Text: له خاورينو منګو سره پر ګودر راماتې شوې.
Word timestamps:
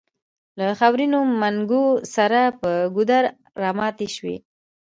له 0.57 0.65
خاورينو 0.79 1.19
منګو 1.41 1.83
سره 2.15 2.41
پر 2.59 2.75
ګودر 2.95 3.23
راماتې 3.61 4.07
شوې. 4.15 4.35